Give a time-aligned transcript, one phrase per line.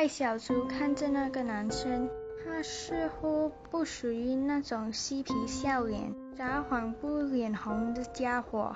[0.00, 2.08] 赖小猪看着那个男生，
[2.42, 8.74] 他似乎不属于那种嬉皮笑脸、撒谎不脸红的家伙。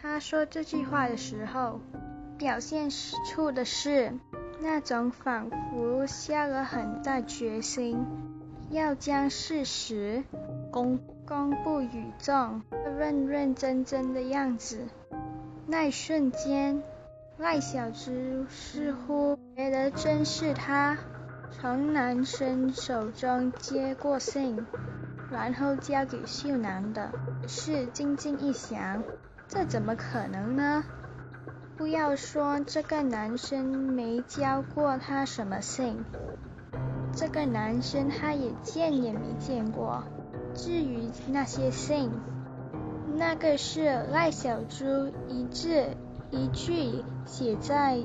[0.00, 1.80] 他说这句话的时候，
[2.38, 4.14] 表现出的是
[4.58, 8.02] 那种仿佛下了很大决心，
[8.70, 10.24] 要将事实
[10.70, 12.62] 公公布于众、
[12.98, 14.78] 认认真真的样子。
[15.66, 16.82] 那一瞬间，
[17.36, 20.96] 赖小猪似乎觉得真是他
[21.50, 24.64] 从男生手中接过信，
[25.30, 27.10] 然后交给秀男的。
[27.48, 29.02] 是静静一想，
[29.48, 30.84] 这怎么可能呢？
[31.76, 36.04] 不要说这个男生没交过他什么信，
[37.12, 40.04] 这个男生他也见也没见过。
[40.54, 42.12] 至于那些信，
[43.16, 45.88] 那个是赖小猪一字
[46.34, 47.98] 一句写在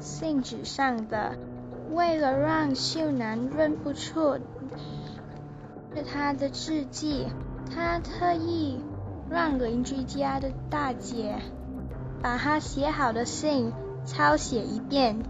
[0.00, 1.36] 信纸上的，
[1.92, 4.38] 为了让秀男认不出
[5.94, 7.26] 是他的字迹，
[7.72, 8.80] 他特意
[9.28, 11.36] 让邻居家的大姐
[12.22, 13.72] 把他写好的信
[14.06, 15.22] 抄写一遍。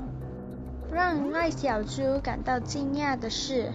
[0.92, 3.72] 让赖小猪感到惊讶的是，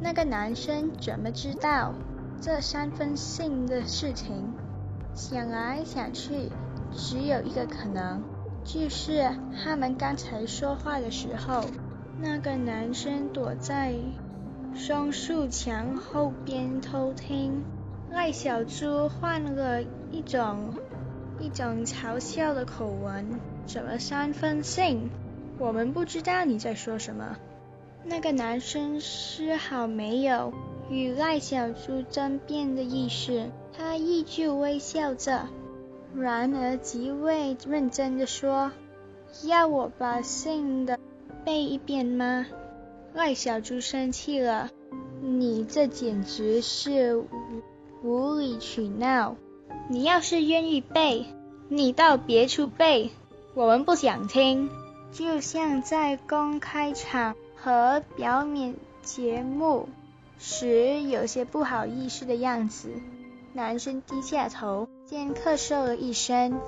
[0.00, 1.94] 那个男生怎么知道？
[2.40, 4.52] 这三封信的事情，
[5.14, 6.50] 想来想去，
[6.94, 8.22] 只有一个可能，
[8.64, 9.28] 就是
[9.62, 11.64] 他们刚才说话的时候，
[12.20, 13.94] 那个男生躲在
[14.74, 17.62] 松树墙后边偷听。
[18.10, 20.74] 赖小猪换了一种
[21.40, 25.10] 一种嘲笑的口吻：“怎么三封信？
[25.58, 27.36] 我们不知道你在说什么。”
[28.04, 30.52] 那个男生丝毫没有。
[30.90, 35.46] 与赖小猪争辩的意思，他依旧微笑着，
[36.16, 38.70] 然而极为认真的说
[39.44, 40.98] ：“要我把信的
[41.44, 42.46] 背一遍吗？”
[43.14, 44.70] 赖小猪生气了
[45.22, 47.24] ：“你这简直是
[48.02, 49.36] 无理取闹！
[49.88, 51.26] 你要是愿意背，
[51.68, 53.10] 你到别处背，
[53.54, 54.70] 我们不想听。”
[55.12, 59.88] 就像在公开场合表演节目。
[60.38, 62.88] 时有些不好意思的样子，
[63.52, 66.58] 男生低下头，先咳嗽了一声，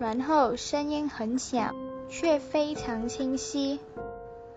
[0.00, 1.72] 然后声音很小，
[2.08, 3.78] 却非常清晰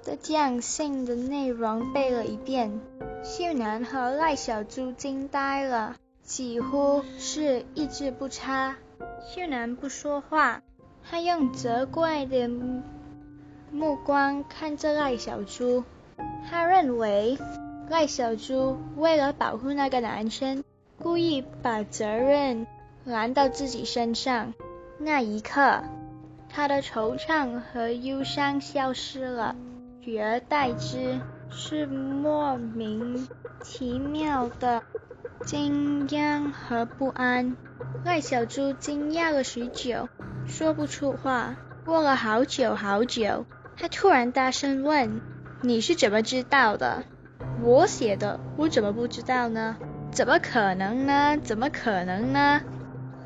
[0.04, 2.82] 的将信的内容背了一遍。
[3.24, 8.76] 秀男和赖小猪惊呆了，几乎是一字不差。
[9.24, 10.64] 秀男不说话，
[11.08, 12.50] 他用责怪的
[13.70, 15.84] 目光看着赖小猪，
[16.50, 17.38] 他认为。
[17.88, 20.64] 赖小猪为了保护那个男生，
[20.98, 22.66] 故意把责任
[23.06, 24.54] 揽到自己身上。
[25.00, 25.84] 那一刻，
[26.50, 29.56] 他的惆怅和忧伤消失了，
[30.04, 31.20] 取而代之
[31.50, 33.28] 是莫名
[33.62, 34.84] 其妙的
[35.44, 37.56] 惊讶和不安。
[38.06, 40.08] 赖小猪惊讶了许久，
[40.46, 41.56] 说不出话。
[41.84, 43.46] 过了好久好久，
[43.76, 45.20] 他突然大声问
[45.62, 47.04] ：“你是怎么知道的？”
[47.64, 49.78] 我写的，我怎么不知道呢？
[50.12, 51.38] 怎么可能呢？
[51.44, 52.62] 怎么可能呢？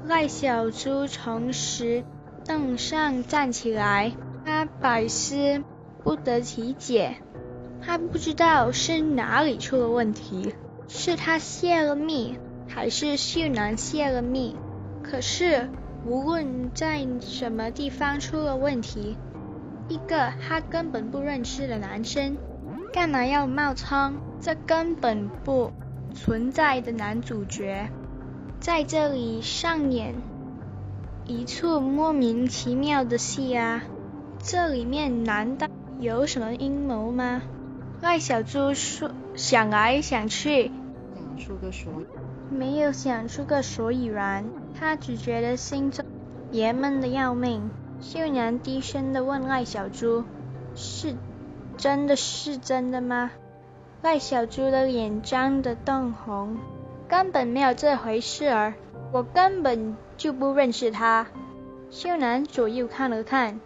[0.08, 2.04] 赖小猪从石
[2.46, 4.12] 凳上站起来，
[4.46, 5.64] 他百思
[6.04, 7.16] 不得其解，
[7.82, 10.54] 他不知道是哪里出了问题，
[10.88, 14.56] 是他泄了密，还是秀男泄了密？
[15.02, 15.70] 可是
[16.06, 19.18] 无论在什么地方出了问题，
[19.88, 22.38] 一个他根本不认识的男生。
[22.94, 25.74] 干嘛要冒充这根本不
[26.14, 27.90] 存在的男主角，
[28.66, 30.16] 在这里上演
[31.28, 33.84] 一出莫名其妙的戏啊？
[34.40, 35.68] 这里面难道
[36.00, 37.44] 有什么阴谋吗？
[38.02, 40.72] 赖小猪说想来想去，
[41.14, 42.06] 想出个所以，
[42.50, 46.04] 没有想出个所以然，他只觉得心中
[46.52, 47.70] 憋闷的要命。
[48.02, 50.24] 秀娘低声的问赖小猪：
[50.74, 51.16] 是？
[51.78, 53.30] 真的是真的吗？
[54.02, 56.58] 赖小猪的脸涨得通红，
[57.08, 58.74] 根本没有这回事儿，
[59.12, 61.28] 我根本就不认识他。
[61.92, 63.60] 秀男左右看了看，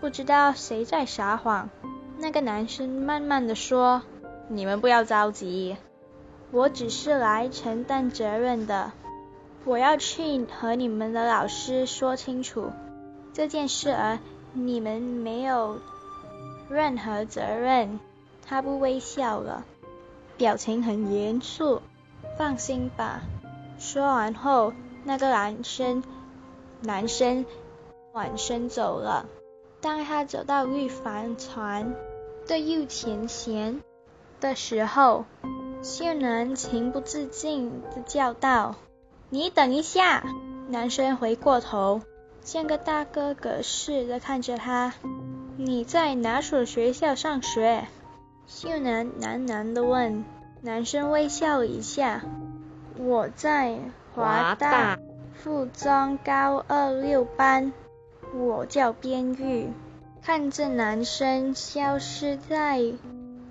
[0.00, 1.70] 不知道谁在撒谎。
[2.18, 4.02] 那个男生慢慢的说
[4.48, 5.76] ：“你们不要着急，
[6.50, 8.92] 我只是来承担责任的。
[9.64, 12.70] 我要去和你们的老师说清楚
[13.32, 14.18] 这件事儿，
[14.52, 15.78] 你们没有。”
[16.68, 18.00] 任何责任，
[18.46, 19.64] 他不微笑了，
[20.36, 21.82] 表情很严肃。
[22.36, 23.22] 放心吧。
[23.78, 24.72] 说完后，
[25.04, 26.02] 那个男生
[26.80, 27.44] 男生
[28.12, 29.26] 转身走了。
[29.80, 31.94] 当他走到绿帆船
[32.46, 33.80] 的右前弦
[34.40, 35.24] 的时候，
[35.82, 38.76] 秀男情不自禁的叫道
[39.28, 40.24] ：“你等一下！”
[40.68, 42.00] 男生回过头，
[42.40, 44.94] 像个大哥哥似的看着他
[45.58, 47.86] ：“你在哪所学校上学？”
[48.46, 50.24] 秀男喃喃的问。
[50.64, 52.22] 男生微笑一下
[52.96, 53.78] ：“我在
[54.14, 54.98] 华大
[55.34, 57.70] 附中高二六班，
[58.34, 59.70] 我叫边玉。”
[60.24, 62.80] 看着男生消失在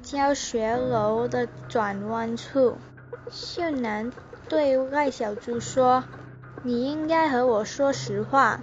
[0.01, 2.77] 教学楼的转弯处，
[3.29, 4.11] 秀男
[4.49, 6.03] 对赖小猪说
[6.65, 8.61] ：“你应该和我说实话。”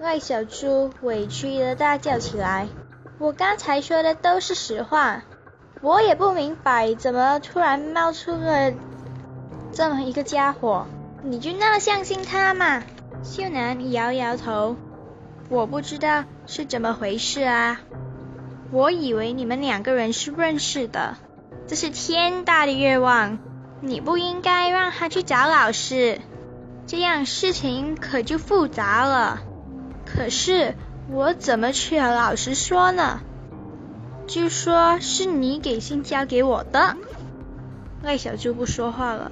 [0.00, 2.68] 赖小猪委屈的大叫起来
[3.20, 5.24] ：“我刚才说的都是实话，
[5.82, 8.72] 我也不明白怎么突然冒出了
[9.72, 10.86] 这么一个家伙，
[11.24, 12.82] 你就那么相信他吗？”
[13.22, 14.76] 秀男摇摇头。
[15.48, 17.80] 我不知道是怎么回事啊！
[18.70, 21.16] 我以为你们两个人是认识的，
[21.66, 23.38] 这是天大的愿望！
[23.80, 26.20] 你不应该让他去找老师，
[26.86, 29.40] 这样事情可就复杂了。
[30.06, 30.74] 可是
[31.10, 33.20] 我怎么去和老师说呢？
[34.26, 36.96] 据说是你给信交给我的。
[38.02, 39.30] 赖小猪不说话了。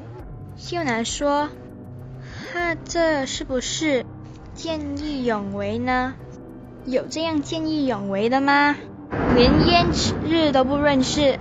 [0.56, 1.48] 秀男说
[2.52, 4.04] ：“哈这是不是？”
[4.54, 6.14] 见义勇为呢？
[6.84, 8.76] 有这样见义勇为的吗？
[9.34, 9.86] 连烟
[10.24, 11.38] 日都不认识，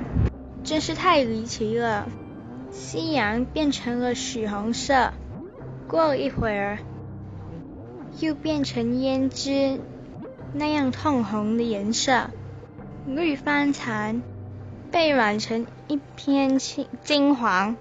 [0.63, 2.07] 真是太离奇了。
[2.71, 5.11] 夕阳变成了血红色，
[5.87, 6.79] 过了一会儿，
[8.19, 9.81] 又变成胭脂
[10.53, 12.29] 那样通红的颜色。
[13.15, 14.21] 绿帆蚕
[14.91, 17.75] 被染成一片金金黄，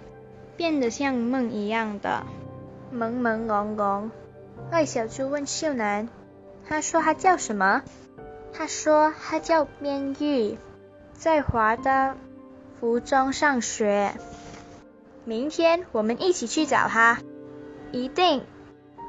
[0.57, 2.25] 变得像梦一样的
[2.95, 4.09] 朦朦胧胧。
[4.71, 6.09] 赖小猪问秀男
[6.67, 7.83] ：“他说他叫什么？”
[8.55, 10.57] 他说他叫边玉，
[11.13, 12.17] 在华的
[12.81, 14.15] 福中上学。
[15.27, 17.19] 明天我们一起去找他，
[17.93, 18.43] 一定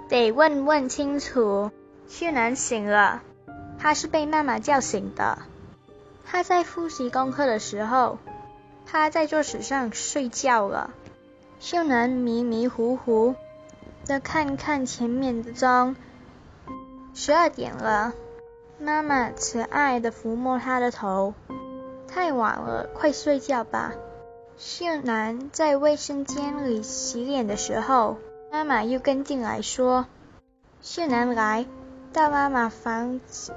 [0.09, 1.71] 得问问清楚。
[2.09, 3.23] 秀男醒了，
[3.79, 5.39] 他是被妈妈叫醒的。
[6.31, 8.19] 他在复习功课的时候，
[8.85, 10.91] 趴在桌子上睡觉了。
[11.59, 13.33] 秀男迷迷糊糊。
[14.05, 15.95] 的看看前面的钟，
[17.13, 18.13] 十二点了。
[18.79, 21.33] 妈妈慈爱的抚摸他的头。
[22.07, 23.93] 太晚了，快睡觉吧。
[24.57, 28.17] 秀男在卫生间里洗脸的时候，
[28.51, 30.05] 妈妈又跟进来说
[30.81, 31.65] ：“秀男来
[32.13, 33.53] 到妈妈房子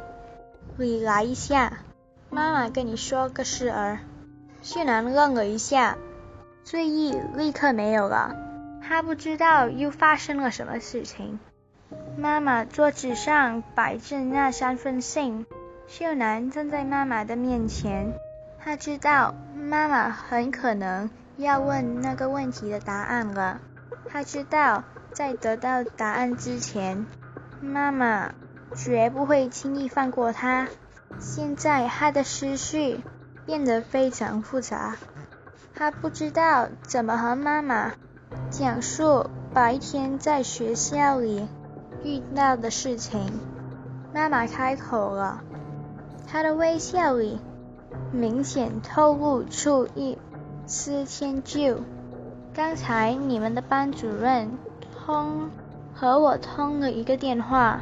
[0.77, 1.79] 里来一下，
[2.33, 3.99] 妈妈跟你说个事儿。”
[4.63, 5.99] 秀男愣了一下，
[6.65, 8.35] 醉意立刻没有了。
[8.81, 11.39] 他不知道又发生了什么事情。
[12.17, 15.47] 妈妈桌子上摆着那三封信，
[15.87, 18.13] 秀男站在妈妈的面前。
[18.59, 23.61] 他知道妈妈很可能要问那个问题的答案了。
[24.09, 27.05] 他知道在得到答案之前，
[27.61, 28.33] 妈妈
[28.75, 30.69] 绝不会轻易放过他。
[31.19, 33.01] 现在他的思绪
[33.47, 34.97] 变得非常复杂。
[35.75, 37.93] 他不知道怎么和妈妈。
[38.51, 41.47] 讲述白天在学校里
[42.03, 43.21] 遇到的事情。
[44.15, 45.43] 妈妈开口了，
[46.27, 47.39] 她的微笑里
[48.11, 50.19] 明显透露出一
[50.67, 51.79] 丝迁就。
[52.55, 54.51] 刚才你们的班主任
[54.95, 55.51] 通
[55.95, 57.81] 和我通了一个电话，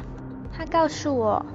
[0.53, 1.45] 他告诉我，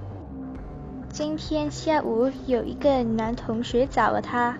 [1.17, 4.59] 今天下午有一个男同学找了他，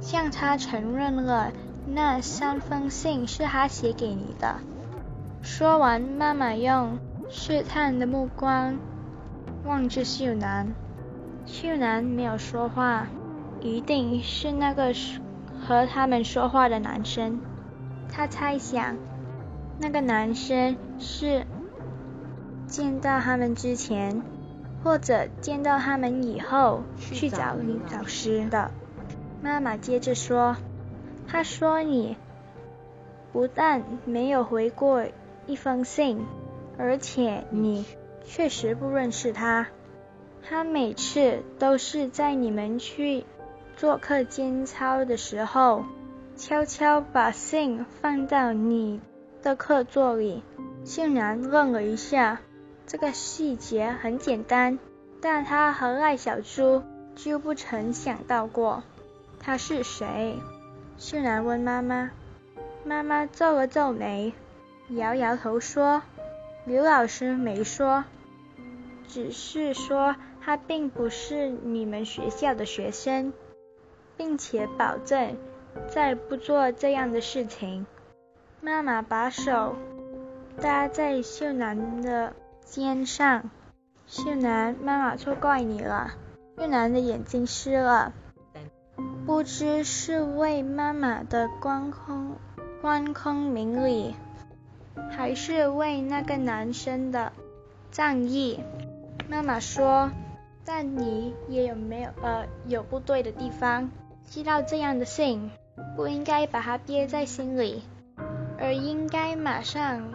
[0.00, 1.50] 向他承认了。
[1.88, 4.60] 那三封信是他写给你的。
[5.42, 8.78] 说完，妈妈用试探的目光
[9.64, 10.72] 望着秀男。
[11.46, 13.08] 秀男没有说话，
[13.60, 14.94] 一定是那个
[15.66, 17.40] 和他们说话的男生。
[18.08, 18.94] 他猜想，
[19.80, 21.44] 那个男生是
[22.68, 24.22] 见到他们之前，
[24.82, 28.70] 或者见到他们以后去找女老师的。
[29.42, 30.56] 妈妈接着说。
[31.30, 32.16] 他说：“你
[33.34, 35.04] 不但没有回过
[35.46, 36.24] 一封信，
[36.78, 37.84] 而且你
[38.24, 39.66] 确实不认识他。
[40.42, 43.26] 他每次都是在你们去
[43.76, 45.84] 做课间操的时候，
[46.34, 49.02] 悄悄把信放到你
[49.42, 50.42] 的课桌里。”
[50.84, 52.40] 竟然愣了一下。
[52.88, 54.78] 这个细节很简单，
[55.20, 56.82] 但他和赖小猪
[57.14, 58.82] 就不曾想到过
[59.38, 60.36] 他是谁。
[60.96, 62.10] 秀男问妈妈，
[62.84, 64.32] 妈妈皱了皱眉，
[64.88, 66.02] 摇摇头说
[66.64, 68.04] ：“刘老师没说，
[69.06, 73.32] 只是说他并不是你们学校的学生。”
[74.16, 75.36] 并且保证
[75.88, 77.86] 再不做这样的事情。
[78.60, 79.76] 妈妈把手
[80.60, 82.34] 搭在秀男的
[82.70, 83.50] 肩上，
[84.06, 86.10] 秀男，妈妈错怪你了。
[86.58, 88.12] 秀男的眼睛湿了，
[89.24, 92.36] 不知是为妈妈的关空
[92.82, 94.14] 关空明理，
[95.10, 97.32] 还是为那个男生的
[97.90, 98.60] 仗义。
[99.30, 100.10] 妈妈说，
[100.66, 103.90] 但你也有没有呃有不对的地方？
[104.26, 105.50] 寄到这样的信，
[105.96, 107.82] 不应该把它憋在心里。
[108.58, 110.12] 而应该马上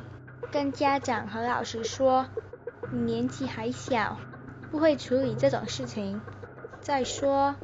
[0.51, 2.27] 跟家长和老师说，
[2.93, 4.17] 你年纪还小，
[4.69, 6.21] 不会处理这种事情。
[6.79, 7.55] 再说，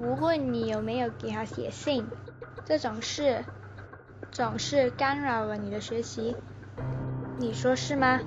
[0.00, 2.06] 无论你有没有给他写信，
[2.64, 3.44] 这种事
[4.30, 6.34] 总是干扰了你的学习，
[7.38, 8.20] 你说是吗？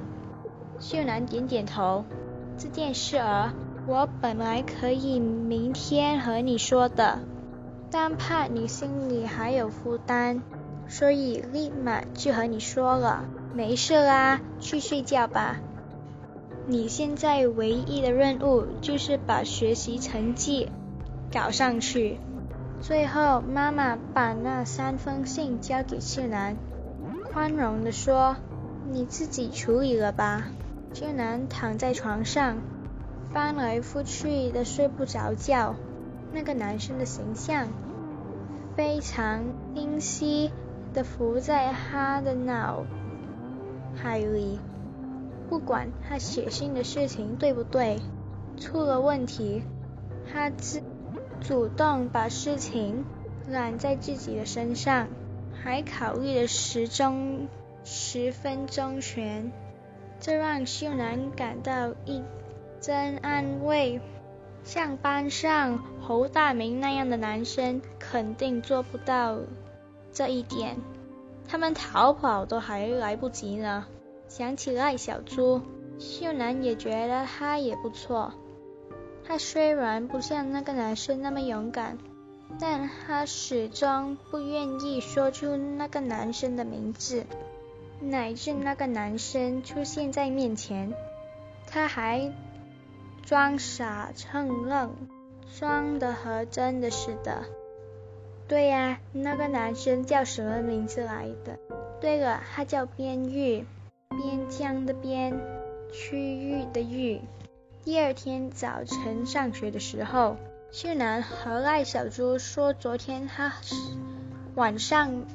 [0.79, 2.05] 秀男点点头。
[2.59, 3.53] 这件事儿，
[3.87, 7.17] 我本来可以明天和你说的，
[7.89, 10.43] 但怕你心里还有负担。
[10.87, 13.25] 所以立马就和你说了，
[13.55, 15.57] 没事啦，去睡觉吧。
[16.67, 20.69] 你现在唯一的任务就是把学习成绩
[21.31, 22.17] 搞上去。
[22.79, 26.55] 最后，妈妈把那三封信交给秀男，
[27.31, 28.37] 宽容的说
[28.91, 30.47] ：“你自己处理了吧。”
[30.93, 32.57] 秀男躺在床上，
[33.31, 35.75] 翻来覆去的睡不着觉。
[36.33, 37.67] 那个男生的形象
[38.75, 39.43] 非常
[39.75, 40.51] 清晰。
[40.93, 42.83] 的浮在他的脑
[43.95, 44.59] 海里，
[45.51, 47.99] 不管他写信的事情对不对，
[48.57, 49.63] 出了问题，
[50.31, 50.81] 他自
[51.41, 53.03] 主动把事情
[53.49, 55.09] 揽在自己的身上，
[55.61, 57.49] 还考虑的十中
[57.83, 59.51] 十分钟全，
[60.21, 62.23] 这让秀男感到一
[62.79, 63.99] 真安慰。
[64.63, 69.37] 像班上侯大明那样的男生，肯定做不到。
[70.13, 70.77] 这一点，
[71.45, 73.85] 他们逃跑都还来不及呢。
[74.33, 75.61] 想起赖小猪，
[75.99, 78.31] 秀男也觉得他也不错。
[79.25, 81.97] 他虽然不像那个男生那么勇敢，
[82.57, 87.25] 但他始终不愿意说出那个男生的名字，
[87.99, 90.93] 乃至那个男生出现在面前，
[91.67, 92.31] 他还
[93.25, 94.95] 装傻充愣，
[95.59, 97.43] 装的和真的似的。
[98.47, 101.59] 对呀，那个男生叫什么名字来的？
[101.99, 103.65] 对了，他叫边玉，
[104.17, 105.39] 边疆的边，
[105.91, 107.21] 区域的域。
[107.83, 110.37] 第二天早晨上学的时候，
[110.71, 113.53] 秀男和赖小猪说昨天他
[114.55, 115.25] 晚上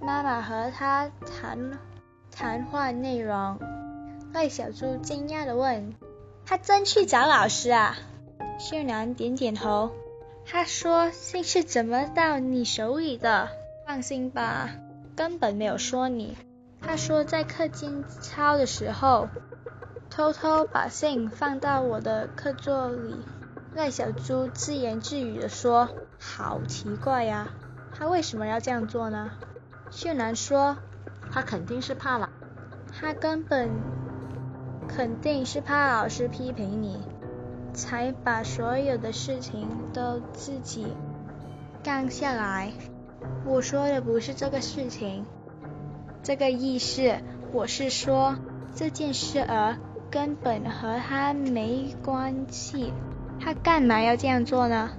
[0.00, 1.78] 妈妈和他谈
[2.30, 3.58] 谈话内容。
[4.32, 5.94] 赖小猪惊讶的问
[6.44, 7.96] ：“他真去找老师啊？”
[8.58, 9.90] 秀男点点头。
[10.44, 13.48] 他说信是怎么到你手里的？
[13.86, 14.70] 放心吧，
[15.14, 16.36] 根本没有说你。
[16.82, 19.28] 他说在课间操的时候，
[20.10, 23.16] 偷偷把信放到我的课桌里。
[23.74, 25.88] 赖小猪自言自语地说
[26.20, 27.48] ：“好奇怪呀，
[27.94, 29.30] 他为什么要这样做呢？”
[29.90, 30.76] 秀男说
[31.32, 32.28] ：“他肯定是怕了。
[32.92, 33.70] 他根本
[34.86, 37.00] 肯定是怕老师批评你。”
[37.74, 40.94] 才把所有的事情都自己
[41.82, 42.74] 干下来。
[43.46, 45.24] 我说的不是这个事情，
[46.22, 47.16] 这个意思，
[47.52, 48.36] 我是说
[48.74, 49.76] 这件事儿
[50.10, 52.92] 根本和他没关系。
[53.40, 54.90] 他干嘛要这样做呢？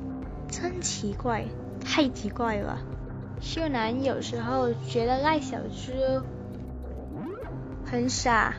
[0.49, 1.45] 真奇怪，
[1.83, 2.79] 太奇怪了。
[3.39, 6.23] 秀男有时候觉得赖小猪
[7.85, 8.55] 很傻，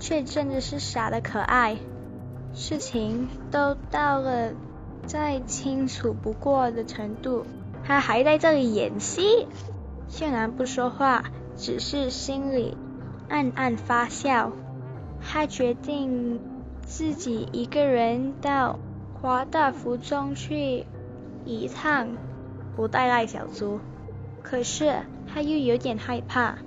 [0.00, 1.76] 却真的是傻的可爱。
[2.52, 4.52] 事情都到了
[5.06, 7.46] 再清楚不过的程度，
[7.84, 9.46] 他还在这里演戏。
[10.08, 11.24] 秀男不说话，
[11.56, 12.76] 只是心里
[13.28, 14.52] 暗暗发笑。
[15.20, 16.40] 他决定
[16.82, 18.78] 自己一个人到
[19.14, 20.86] 华大福中去
[21.44, 22.08] 一趟，
[22.76, 23.80] 不带赖小猪。
[24.42, 24.94] 可是
[25.26, 26.58] 他又有点害怕，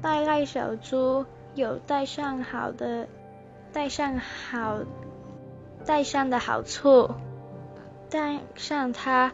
[0.00, 3.08] 带赖小猪有带上好的，
[3.72, 4.80] 带上好。
[5.84, 7.10] 带上的好处，
[8.08, 9.32] 带上它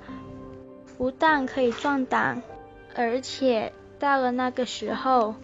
[0.96, 2.42] 不但可以壮胆，
[2.96, 5.34] 而且到了那个时候，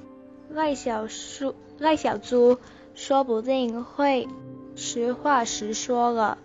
[0.48, 2.58] 赖小叔、赖小猪
[2.94, 4.28] 说不定会
[4.76, 6.38] 实话实说了。